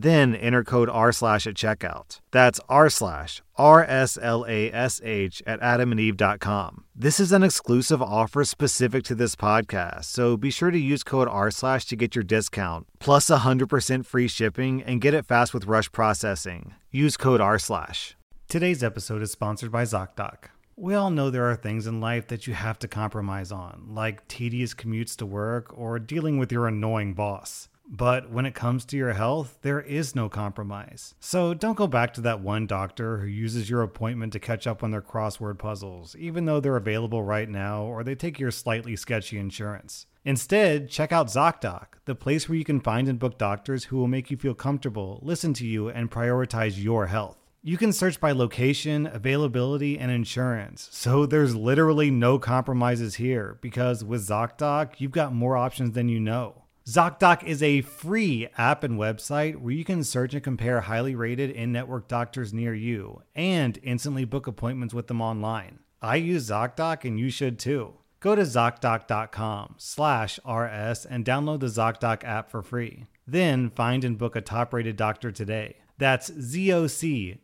[0.00, 2.20] Then enter code R slash at checkout.
[2.30, 6.84] That's R slash R S L A S H at adamandeve.com.
[6.94, 11.26] This is an exclusive offer specific to this podcast, so be sure to use code
[11.26, 15.66] R slash to get your discount, plus 100% free shipping, and get it fast with
[15.66, 16.74] rush processing.
[16.92, 18.16] Use code R slash.
[18.48, 20.44] Today's episode is sponsored by ZocDoc.
[20.76, 24.28] We all know there are things in life that you have to compromise on, like
[24.28, 27.68] tedious commutes to work or dealing with your annoying boss.
[27.90, 31.14] But when it comes to your health, there is no compromise.
[31.20, 34.82] So don't go back to that one doctor who uses your appointment to catch up
[34.82, 38.94] on their crossword puzzles, even though they're available right now or they take your slightly
[38.94, 40.04] sketchy insurance.
[40.22, 44.06] Instead, check out ZocDoc, the place where you can find and book doctors who will
[44.06, 47.38] make you feel comfortable, listen to you, and prioritize your health.
[47.62, 50.88] You can search by location, availability, and insurance.
[50.92, 56.20] So there's literally no compromises here because with ZocDoc, you've got more options than you
[56.20, 56.64] know.
[56.88, 61.50] ZocDoc is a free app and website where you can search and compare highly rated
[61.50, 65.80] in network doctors near you and instantly book appointments with them online.
[66.00, 67.92] I use ZocDoc and you should too.
[68.20, 73.04] Go to ZocDoc.com slash RS and download the ZocDoc app for free.
[73.26, 75.76] Then find and book a top rated doctor today.
[75.98, 77.36] That's ZocDoc.com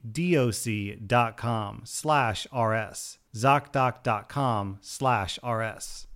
[1.84, 3.18] slash RS.
[3.34, 6.06] ZocDoc.com slash RS.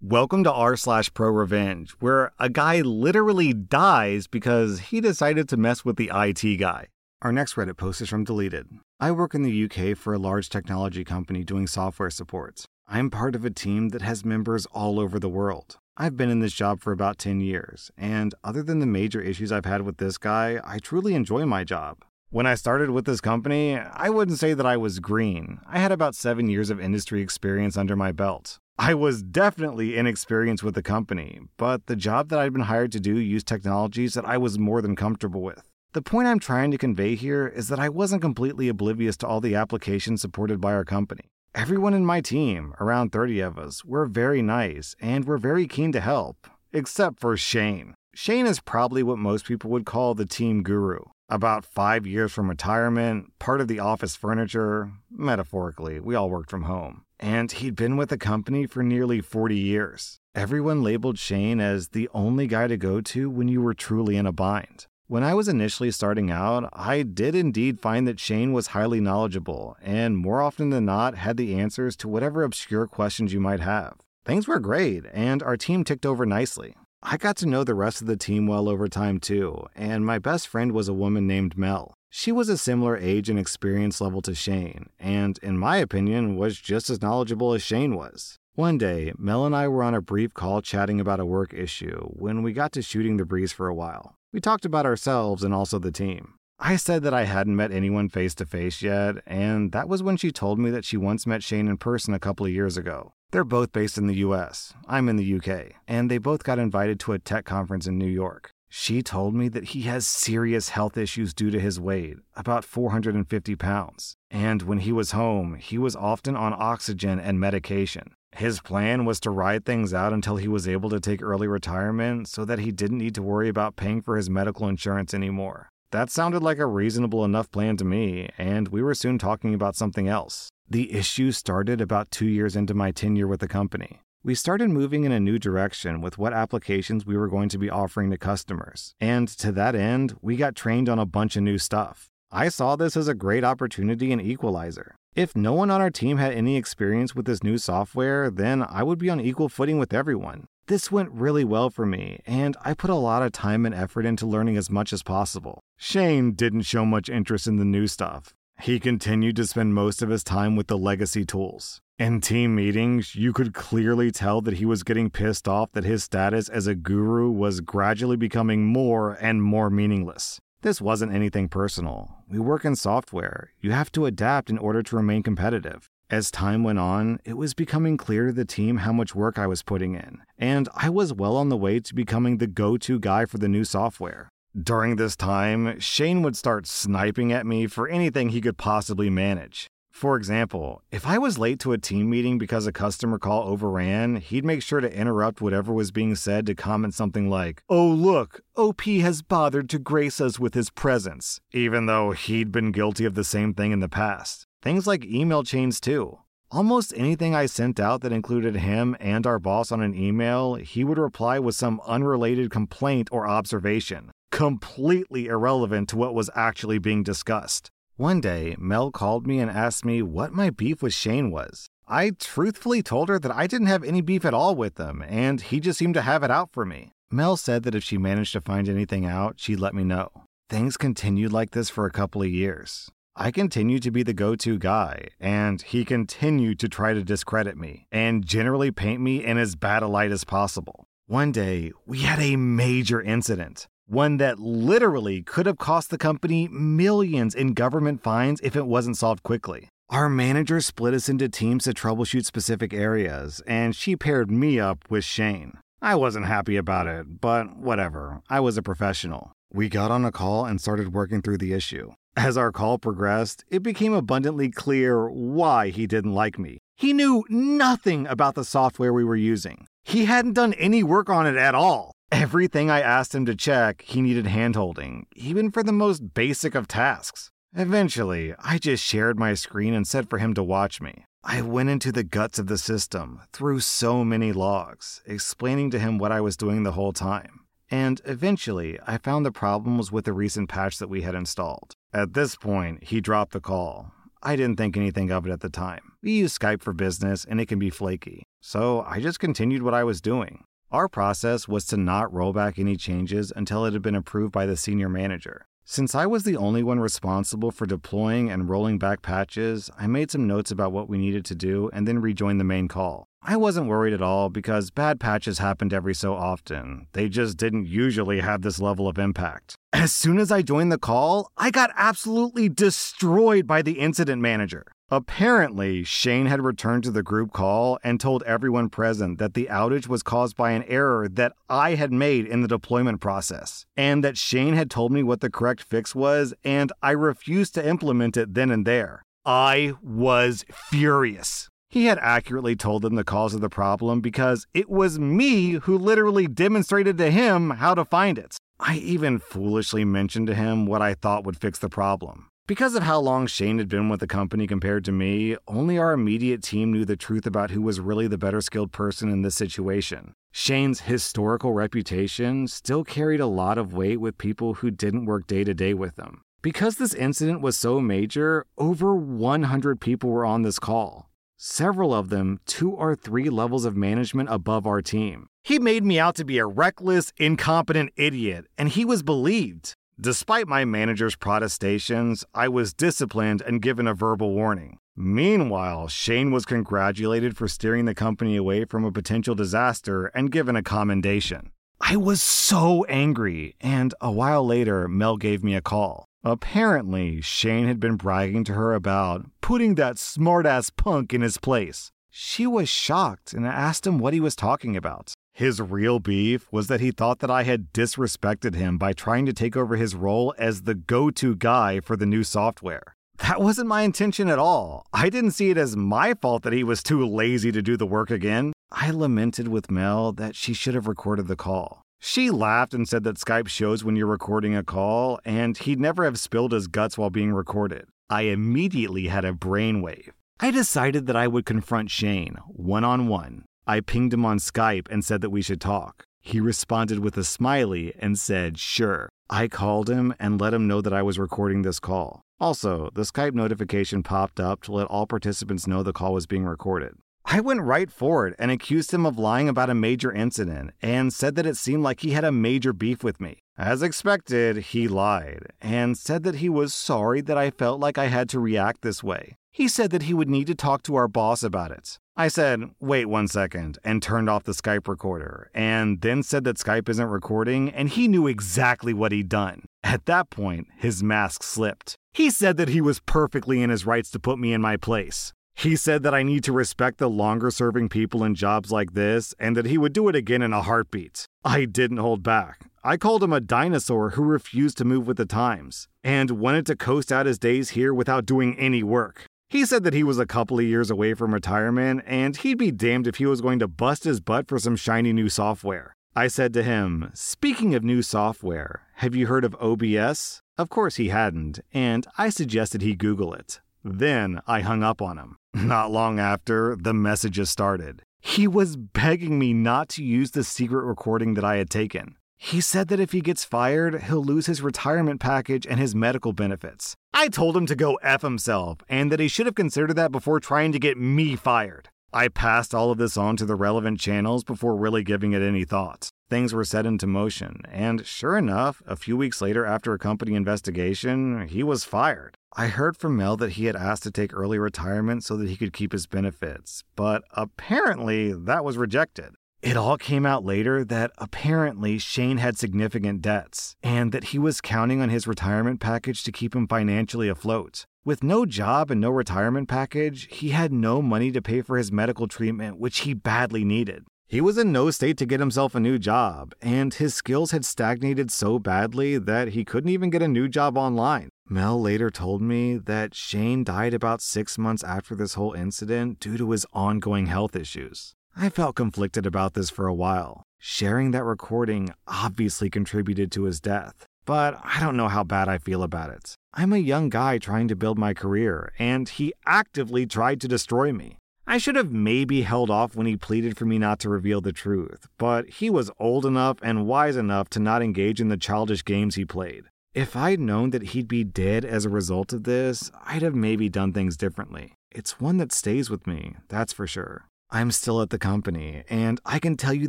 [0.00, 5.56] Welcome to r slash pro revenge, where a guy literally dies because he decided to
[5.56, 6.86] mess with the IT guy.
[7.20, 8.68] Our next Reddit post is from Deleted.
[9.00, 12.64] I work in the UK for a large technology company doing software support.
[12.86, 15.78] I'm part of a team that has members all over the world.
[15.96, 19.50] I've been in this job for about 10 years, and other than the major issues
[19.50, 22.04] I've had with this guy, I truly enjoy my job.
[22.30, 25.58] When I started with this company, I wouldn't say that I was green.
[25.66, 28.60] I had about seven years of industry experience under my belt.
[28.80, 33.00] I was definitely inexperienced with the company, but the job that I'd been hired to
[33.00, 35.68] do used technologies that I was more than comfortable with.
[35.94, 39.40] The point I'm trying to convey here is that I wasn't completely oblivious to all
[39.40, 41.22] the applications supported by our company.
[41.56, 45.90] Everyone in my team, around 30 of us, were very nice and were very keen
[45.90, 47.94] to help, except for Shane.
[48.14, 51.00] Shane is probably what most people would call the team guru.
[51.30, 56.62] About five years from retirement, part of the office furniture, metaphorically, we all worked from
[56.62, 60.20] home and he'd been with the company for nearly 40 years.
[60.34, 64.26] Everyone labeled Shane as the only guy to go to when you were truly in
[64.26, 64.86] a bind.
[65.06, 69.76] When I was initially starting out, I did indeed find that Shane was highly knowledgeable
[69.82, 73.96] and more often than not had the answers to whatever obscure questions you might have.
[74.24, 76.74] Things were great, and our team ticked over nicely.
[77.02, 80.18] I got to know the rest of the team well over time too, and my
[80.18, 81.94] best friend was a woman named Mel.
[82.10, 86.58] She was a similar age and experience level to Shane, and, in my opinion, was
[86.58, 88.36] just as knowledgeable as Shane was.
[88.54, 92.08] One day, Mel and I were on a brief call chatting about a work issue
[92.08, 94.16] when we got to shooting the breeze for a while.
[94.32, 96.34] We talked about ourselves and also the team.
[96.58, 100.16] I said that I hadn't met anyone face to face yet, and that was when
[100.16, 103.12] she told me that she once met Shane in person a couple of years ago.
[103.30, 104.72] They're both based in the US.
[104.86, 108.06] I'm in the UK, and they both got invited to a tech conference in New
[108.06, 108.52] York.
[108.70, 113.54] She told me that he has serious health issues due to his weight, about 450
[113.56, 114.14] pounds.
[114.30, 118.14] And when he was home, he was often on oxygen and medication.
[118.32, 122.28] His plan was to ride things out until he was able to take early retirement
[122.28, 125.68] so that he didn't need to worry about paying for his medical insurance anymore.
[125.90, 129.76] That sounded like a reasonable enough plan to me, and we were soon talking about
[129.76, 130.50] something else.
[130.70, 134.00] The issue started about two years into my tenure with the company.
[134.22, 137.70] We started moving in a new direction with what applications we were going to be
[137.70, 138.94] offering to customers.
[139.00, 142.10] And to that end, we got trained on a bunch of new stuff.
[142.30, 144.94] I saw this as a great opportunity and equalizer.
[145.14, 148.82] If no one on our team had any experience with this new software, then I
[148.82, 150.44] would be on equal footing with everyone.
[150.66, 154.04] This went really well for me, and I put a lot of time and effort
[154.04, 155.60] into learning as much as possible.
[155.78, 158.34] Shane didn't show much interest in the new stuff.
[158.60, 161.80] He continued to spend most of his time with the legacy tools.
[161.98, 166.04] In team meetings, you could clearly tell that he was getting pissed off that his
[166.04, 170.40] status as a guru was gradually becoming more and more meaningless.
[170.62, 172.16] This wasn't anything personal.
[172.28, 173.52] We work in software.
[173.60, 175.88] You have to adapt in order to remain competitive.
[176.10, 179.46] As time went on, it was becoming clear to the team how much work I
[179.46, 182.98] was putting in, and I was well on the way to becoming the go to
[182.98, 184.30] guy for the new software.
[184.56, 189.68] During this time, Shane would start sniping at me for anything he could possibly manage.
[189.98, 194.16] For example, if I was late to a team meeting because a customer call overran,
[194.16, 198.40] he'd make sure to interrupt whatever was being said to comment something like, Oh, look,
[198.56, 203.16] OP has bothered to grace us with his presence, even though he'd been guilty of
[203.16, 204.46] the same thing in the past.
[204.62, 206.18] Things like email chains, too.
[206.50, 210.82] Almost anything I sent out that included him and our boss on an email, he
[210.82, 217.02] would reply with some unrelated complaint or observation, completely irrelevant to what was actually being
[217.02, 217.72] discussed.
[217.96, 221.66] One day, Mel called me and asked me what my beef with Shane was.
[221.88, 225.40] I truthfully told her that I didn't have any beef at all with him, and
[225.40, 226.92] he just seemed to have it out for me.
[227.10, 230.08] Mel said that if she managed to find anything out, she'd let me know.
[230.48, 232.92] Things continued like this for a couple of years.
[233.16, 237.56] I continued to be the go to guy, and he continued to try to discredit
[237.56, 240.84] me and generally paint me in as bad a light as possible.
[241.08, 246.46] One day, we had a major incident one that literally could have cost the company
[246.48, 249.68] millions in government fines if it wasn't solved quickly.
[249.90, 254.84] Our manager split us into teams to troubleshoot specific areas, and she paired me up
[254.90, 255.54] with Shane.
[255.80, 259.32] I wasn't happy about it, but whatever, I was a professional.
[259.50, 261.92] We got on a call and started working through the issue.
[262.16, 266.58] As our call progressed, it became abundantly clear why he didn't like me.
[266.76, 269.66] He knew nothing about the software we were using.
[269.84, 271.92] He hadn't done any work on it at all.
[272.10, 276.66] Everything I asked him to check, he needed handholding, even for the most basic of
[276.66, 277.30] tasks.
[277.54, 281.04] Eventually, I just shared my screen and said for him to watch me.
[281.22, 285.98] I went into the guts of the system, through so many logs, explaining to him
[285.98, 287.40] what I was doing the whole time.
[287.70, 291.74] And eventually, I found the problem was with the recent patch that we had installed.
[291.92, 293.92] At this point, he dropped the call.
[294.22, 295.92] I didn't think anything of it at the time.
[296.02, 298.24] We use Skype for business and it can be flaky.
[298.40, 300.44] So I just continued what I was doing.
[300.70, 304.44] Our process was to not roll back any changes until it had been approved by
[304.44, 305.46] the senior manager.
[305.64, 310.10] Since I was the only one responsible for deploying and rolling back patches, I made
[310.10, 313.06] some notes about what we needed to do and then rejoined the main call.
[313.22, 316.86] I wasn't worried at all because bad patches happened every so often.
[316.92, 319.54] They just didn't usually have this level of impact.
[319.72, 324.66] As soon as I joined the call, I got absolutely destroyed by the incident manager.
[324.90, 329.86] Apparently, Shane had returned to the group call and told everyone present that the outage
[329.86, 334.16] was caused by an error that I had made in the deployment process, and that
[334.16, 338.32] Shane had told me what the correct fix was, and I refused to implement it
[338.32, 339.02] then and there.
[339.26, 341.50] I was furious.
[341.68, 345.76] He had accurately told them the cause of the problem because it was me who
[345.76, 348.38] literally demonstrated to him how to find it.
[348.58, 352.28] I even foolishly mentioned to him what I thought would fix the problem.
[352.48, 355.92] Because of how long Shane had been with the company compared to me, only our
[355.92, 359.34] immediate team knew the truth about who was really the better skilled person in this
[359.34, 360.14] situation.
[360.32, 365.44] Shane's historical reputation still carried a lot of weight with people who didn't work day
[365.44, 366.22] to day with him.
[366.40, 371.10] Because this incident was so major, over 100 people were on this call.
[371.36, 375.26] Several of them two or three levels of management above our team.
[375.44, 379.74] He made me out to be a reckless, incompetent idiot, and he was believed.
[380.00, 384.78] Despite my manager's protestations, I was disciplined and given a verbal warning.
[384.94, 390.54] Meanwhile, Shane was congratulated for steering the company away from a potential disaster and given
[390.54, 391.50] a commendation.
[391.80, 396.04] I was so angry, and a while later, Mel gave me a call.
[396.22, 401.90] Apparently, Shane had been bragging to her about putting that smartass punk in his place.
[402.08, 405.14] She was shocked and asked him what he was talking about.
[405.38, 409.32] His real beef was that he thought that I had disrespected him by trying to
[409.32, 412.96] take over his role as the go to guy for the new software.
[413.18, 414.84] That wasn't my intention at all.
[414.92, 417.86] I didn't see it as my fault that he was too lazy to do the
[417.86, 418.52] work again.
[418.72, 421.82] I lamented with Mel that she should have recorded the call.
[422.00, 426.02] She laughed and said that Skype shows when you're recording a call, and he'd never
[426.02, 427.86] have spilled his guts while being recorded.
[428.10, 430.10] I immediately had a brainwave.
[430.40, 434.88] I decided that I would confront Shane one on one I pinged him on Skype
[434.90, 436.04] and said that we should talk.
[436.22, 439.10] He responded with a smiley and said, sure.
[439.28, 442.22] I called him and let him know that I was recording this call.
[442.40, 446.46] Also, the Skype notification popped up to let all participants know the call was being
[446.46, 446.94] recorded.
[447.26, 451.12] I went right for it and accused him of lying about a major incident and
[451.12, 453.40] said that it seemed like he had a major beef with me.
[453.58, 458.06] As expected, he lied and said that he was sorry that I felt like I
[458.06, 459.36] had to react this way.
[459.50, 461.98] He said that he would need to talk to our boss about it.
[462.20, 466.56] I said, wait one second, and turned off the Skype recorder, and then said that
[466.56, 469.66] Skype isn't recording, and he knew exactly what he'd done.
[469.84, 471.94] At that point, his mask slipped.
[472.12, 475.32] He said that he was perfectly in his rights to put me in my place.
[475.54, 479.32] He said that I need to respect the longer serving people in jobs like this
[479.38, 481.28] and that he would do it again in a heartbeat.
[481.44, 482.66] I didn't hold back.
[482.82, 486.76] I called him a dinosaur who refused to move with the times and wanted to
[486.76, 489.26] coast out his days here without doing any work.
[489.50, 492.70] He said that he was a couple of years away from retirement and he'd be
[492.70, 495.94] damned if he was going to bust his butt for some shiny new software.
[496.14, 500.42] I said to him, Speaking of new software, have you heard of OBS?
[500.58, 503.60] Of course he hadn't, and I suggested he Google it.
[503.82, 505.36] Then I hung up on him.
[505.54, 508.02] Not long after, the messages started.
[508.20, 512.16] He was begging me not to use the secret recording that I had taken.
[512.40, 516.32] He said that if he gets fired, he'll lose his retirement package and his medical
[516.32, 516.94] benefits.
[517.12, 520.38] I told him to go F himself and that he should have considered that before
[520.38, 521.88] trying to get me fired.
[522.12, 525.64] I passed all of this on to the relevant channels before really giving it any
[525.64, 526.08] thought.
[526.30, 530.34] Things were set into motion, and sure enough, a few weeks later after a company
[530.34, 532.36] investigation, he was fired.
[532.56, 535.56] I heard from Mel that he had asked to take early retirement so that he
[535.56, 539.34] could keep his benefits, but apparently that was rejected.
[539.60, 544.60] It all came out later that apparently Shane had significant debts and that he was
[544.60, 547.84] counting on his retirement package to keep him financially afloat.
[548.04, 551.90] With no job and no retirement package, he had no money to pay for his
[551.90, 554.04] medical treatment, which he badly needed.
[554.28, 557.64] He was in no state to get himself a new job, and his skills had
[557.64, 561.30] stagnated so badly that he couldn't even get a new job online.
[561.48, 566.36] Mel later told me that Shane died about six months after this whole incident due
[566.36, 568.14] to his ongoing health issues.
[568.40, 570.44] I felt conflicted about this for a while.
[570.60, 575.58] Sharing that recording obviously contributed to his death, but I don't know how bad I
[575.58, 576.36] feel about it.
[576.54, 580.92] I'm a young guy trying to build my career, and he actively tried to destroy
[580.92, 581.16] me.
[581.48, 584.52] I should have maybe held off when he pleaded for me not to reveal the
[584.52, 588.84] truth, but he was old enough and wise enough to not engage in the childish
[588.84, 589.64] games he played.
[589.94, 593.68] If I'd known that he'd be dead as a result of this, I'd have maybe
[593.68, 594.74] done things differently.
[594.92, 597.27] It's one that stays with me, that's for sure.
[597.50, 599.88] I'm still at the company, and I can tell you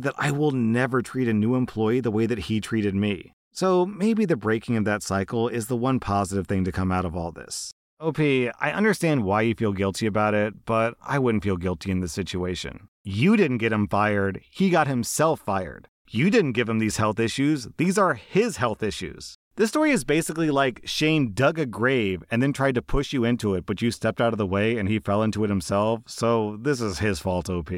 [0.00, 3.34] that I will never treat a new employee the way that he treated me.
[3.52, 7.04] So maybe the breaking of that cycle is the one positive thing to come out
[7.04, 7.70] of all this.
[8.00, 12.00] OP, I understand why you feel guilty about it, but I wouldn't feel guilty in
[12.00, 12.88] this situation.
[13.04, 15.86] You didn't get him fired, he got himself fired.
[16.08, 19.36] You didn't give him these health issues, these are his health issues.
[19.60, 23.24] This story is basically like Shane dug a grave and then tried to push you
[23.24, 26.00] into it, but you stepped out of the way and he fell into it himself,
[26.06, 27.70] so this is his fault, OP.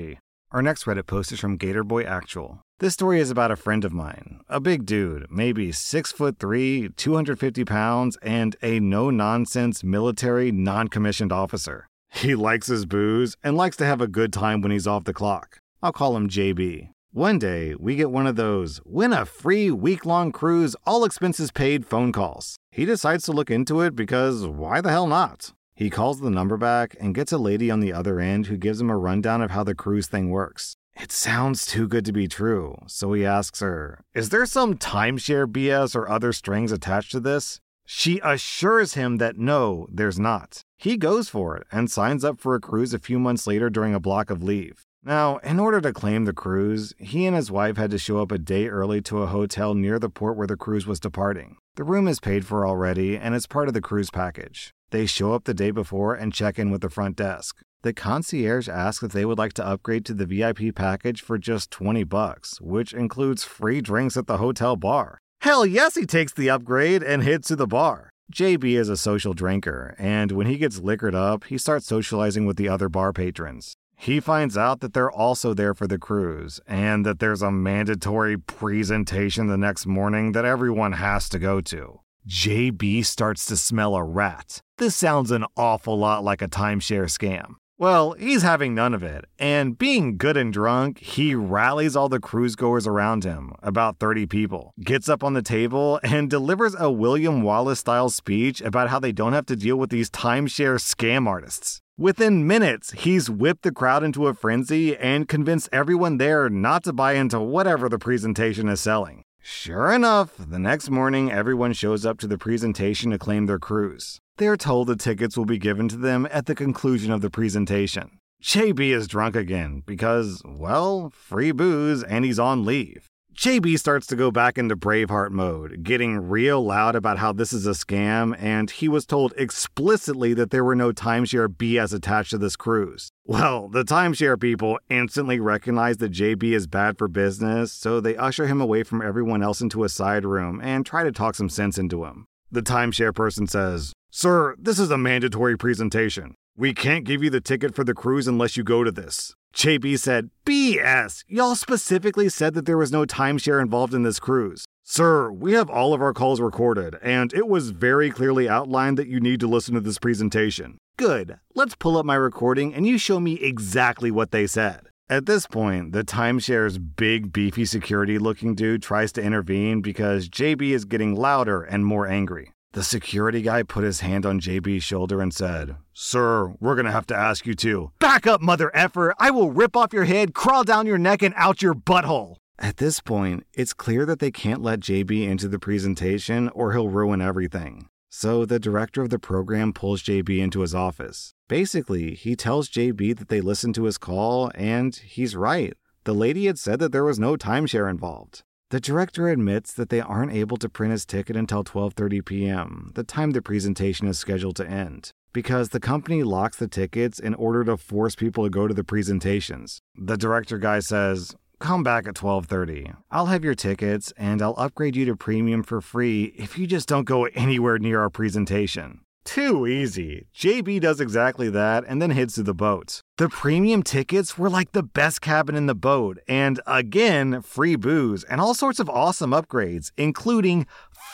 [0.53, 2.61] Our next Reddit post is from Gatorboy Actual.
[2.79, 6.91] This story is about a friend of mine, a big dude, maybe 6 foot 3,
[6.97, 11.89] 250 pounds, and a no-nonsense military non-commissioned officer.
[12.13, 15.13] He likes his booze and likes to have a good time when he's off the
[15.13, 15.59] clock.
[15.83, 16.92] I'll call him JB.
[17.15, 21.53] One day, we get one of those win a free week long cruise, all expenses
[21.53, 22.57] paid phone calls.
[22.71, 25.53] He decides to look into it because why the hell not?
[25.75, 28.81] He calls the number back and gets a lady on the other end who gives
[28.81, 30.75] him a rundown of how the cruise thing works.
[30.95, 35.47] It sounds too good to be true, so he asks her, Is there some timeshare
[35.47, 37.61] BS or other strings attached to this?
[37.85, 40.63] She assures him that no, there's not.
[40.79, 43.95] He goes for it and signs up for a cruise a few months later during
[43.95, 44.82] a block of leave.
[45.05, 48.31] Now, in order to claim the cruise, he and his wife had to show up
[48.31, 51.57] a day early to a hotel near the port where the cruise was departing.
[51.75, 54.73] The room is paid for already and it's part of the cruise package.
[54.91, 57.63] They show up the day before and check in with the front desk.
[57.83, 61.73] The concierge asks if they would like to upgrade to the VIP package for just
[61.73, 65.19] 20 bucks, which includes free drinks at the hotel bar.
[65.41, 68.11] Hell yes, he takes the upgrade and heads to the bar.
[68.33, 72.57] JB is a social drinker, and when he gets liquored up, he starts socializing with
[72.57, 73.75] the other bar patrons.
[74.03, 78.37] He finds out that they're also there for the cruise and that there's a mandatory
[78.37, 82.01] presentation the next morning that everyone has to go to.
[82.29, 84.61] JB starts to smell a rat.
[84.79, 87.55] This sounds an awful lot like a timeshare scam.
[87.79, 92.19] Well, he's having none of it, and being good and drunk, he rallies all the
[92.19, 96.91] cruise goers around him, about 30 people, gets up on the table, and delivers a
[96.91, 101.29] William Wallace style speech about how they don't have to deal with these timeshare scam
[101.29, 101.82] artists.
[101.99, 106.93] Within minutes, he's whipped the crowd into a frenzy and convinced everyone there not to
[106.93, 109.23] buy into whatever the presentation is selling.
[109.43, 114.19] Sure enough, the next morning, everyone shows up to the presentation to claim their cruise.
[114.39, 118.19] They're told the tickets will be given to them at the conclusion of the presentation.
[118.43, 123.12] JB is drunk again because, well, free booze and he's on leave.
[123.35, 127.67] JB starts to go back into Braveheart mode, getting real loud about how this is
[127.67, 132.39] a scam, and he was told explicitly that there were no timeshare BS attached to
[132.39, 133.09] this cruise.
[133.25, 138.47] Well, the timeshare people instantly recognize that JB is bad for business, so they usher
[138.47, 141.79] him away from everyone else into a side room and try to talk some sense
[141.79, 142.27] into him.
[142.51, 146.35] The timeshare person says, Sir, this is a mandatory presentation.
[146.55, 149.35] We can't give you the ticket for the cruise unless you go to this.
[149.55, 151.25] JB said, BS!
[151.27, 154.67] Y'all specifically said that there was no timeshare involved in this cruise.
[154.83, 159.09] Sir, we have all of our calls recorded, and it was very clearly outlined that
[159.09, 160.77] you need to listen to this presentation.
[160.99, 161.39] Good.
[161.55, 164.89] Let's pull up my recording and you show me exactly what they said.
[165.09, 170.71] At this point, the timeshare's big, beefy security looking dude tries to intervene because JB
[170.73, 172.53] is getting louder and more angry.
[172.73, 177.07] The security guy put his hand on JB's shoulder and said, Sir, we're gonna have
[177.09, 177.93] to ask you to.
[177.99, 179.15] Back up, mother effer!
[179.19, 182.37] I will rip off your head, crawl down your neck, and out your butthole!
[182.59, 186.89] At this point, it's clear that they can't let JB into the presentation or he'll
[186.89, 187.89] ruin everything.
[188.09, 191.35] So the director of the program pulls JB into his office.
[191.49, 195.75] Basically, he tells JB that they listened to his call, and he's right.
[196.05, 198.45] The lady had said that there was no timeshare involved.
[198.73, 203.05] The director admits that they aren't able to print his ticket until 12:30 p.m., the
[203.05, 207.65] time the presentation is scheduled to end, because the company locks the tickets in order
[207.65, 209.83] to force people to go to the presentations.
[209.95, 212.95] The director guy says, "Come back at 12:30.
[213.11, 216.89] I'll have your tickets and I'll upgrade you to premium for free if you just
[216.89, 220.29] don't go anywhere near our presentation." Too easy.
[220.35, 223.02] JB does exactly that and then heads to the boat.
[223.23, 228.25] The premium tickets were like the best cabin in the boat, and again, free booze
[228.25, 230.67] and all sorts of awesome upgrades, including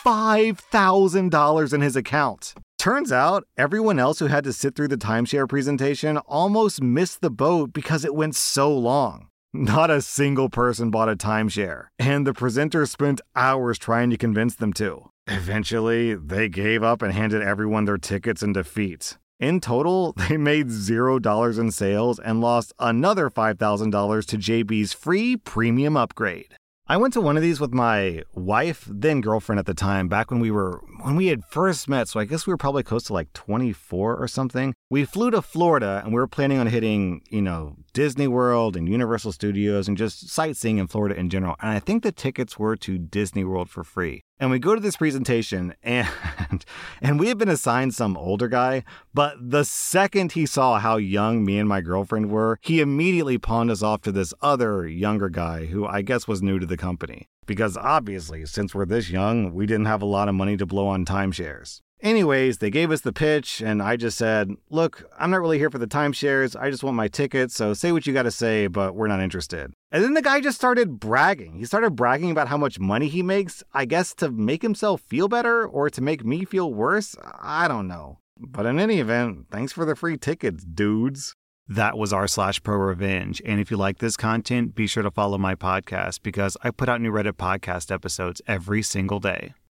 [0.07, 2.55] $5,000 in his account.
[2.79, 7.29] Turns out, everyone else who had to sit through the timeshare presentation almost missed the
[7.29, 9.29] boat because it went so long.
[9.53, 14.55] Not a single person bought a timeshare, and the presenter spent hours trying to convince
[14.55, 15.11] them to.
[15.27, 19.19] Eventually, they gave up and handed everyone their tickets in defeat.
[19.41, 25.97] In total, they made $0 in sales and lost another $5,000 to JB's free premium
[25.97, 26.55] upgrade.
[26.91, 30.31] I went to one of these with my wife, then girlfriend at the time, back
[30.31, 32.09] when we were when we had first met.
[32.09, 34.73] So I guess we were probably close to like 24 or something.
[34.89, 38.89] We flew to Florida and we were planning on hitting, you know, Disney World and
[38.89, 41.57] Universal Studios and just sightseeing in Florida in general.
[41.61, 44.23] And I think the tickets were to Disney World for free.
[44.41, 46.65] And we go to this presentation and
[47.01, 51.45] and we had been assigned some older guy, but the second he saw how young
[51.45, 55.67] me and my girlfriend were, he immediately pawned us off to this other younger guy
[55.67, 57.29] who I guess was new to the company.
[57.47, 60.87] Because obviously, since we're this young, we didn't have a lot of money to blow
[60.89, 61.81] on timeshares.
[62.01, 65.71] Anyways, they gave us the pitch, and I just said, Look, I'm not really here
[65.71, 66.55] for the timeshares.
[66.61, 69.21] I just want my tickets, so say what you got to say, but we're not
[69.21, 69.73] interested.
[69.91, 71.55] And then the guy just started bragging.
[71.57, 75.27] He started bragging about how much money he makes, I guess to make himself feel
[75.27, 77.17] better or to make me feel worse.
[77.41, 78.19] I don't know.
[78.39, 81.35] But in any event, thanks for the free tickets, dudes.
[81.67, 83.43] That was r slash pro revenge.
[83.45, 86.89] And if you like this content, be sure to follow my podcast because I put
[86.89, 89.53] out new Reddit podcast episodes every single day.